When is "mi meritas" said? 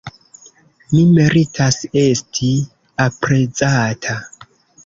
0.93-1.77